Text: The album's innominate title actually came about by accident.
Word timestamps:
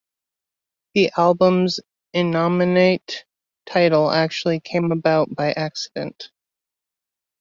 The 0.95 1.11
album's 1.15 1.79
innominate 2.11 3.25
title 3.67 4.09
actually 4.09 4.59
came 4.59 4.91
about 4.91 5.35
by 5.35 5.51
accident. 5.53 6.31